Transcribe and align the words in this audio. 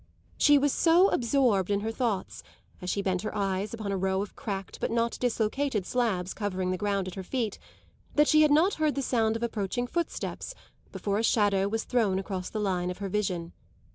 She 0.35 0.57
was 0.57 0.73
so 0.73 1.09
absorbed 1.09 1.69
in 1.69 1.81
her 1.81 1.91
thoughts, 1.91 2.41
as 2.81 2.89
she 2.89 3.03
bent 3.03 3.21
her 3.21 3.35
eyes 3.35 3.71
upon 3.71 3.91
a 3.91 3.97
row 3.97 4.23
of 4.23 4.35
cracked 4.35 4.79
but 4.81 4.89
not 4.89 5.15
dislocated 5.19 5.85
slabs 5.85 6.33
covering 6.33 6.71
the 6.71 6.77
ground 6.79 7.07
at 7.07 7.13
her 7.13 7.21
feet, 7.21 7.59
that 8.15 8.27
she 8.27 8.41
had 8.41 8.49
not 8.49 8.73
heard 8.73 8.95
the 8.95 9.03
sound 9.03 9.35
of 9.35 9.43
approaching 9.43 9.85
footsteps 9.85 10.55
before 10.91 11.19
a 11.19 11.23
shadow 11.23 11.67
was 11.67 11.83
thrown 11.83 12.17
across 12.17 12.49
the 12.49 12.59
line 12.59 12.89
of 12.89 12.97
her 12.97 13.09
vision. 13.09 13.53